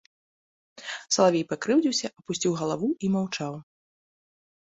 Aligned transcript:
Салавей 1.15 1.45
пакрыўдзіўся, 1.51 2.07
апусціў 2.23 2.57
галаву 2.63 2.89
і 3.03 3.07
маўчаў. 3.19 3.53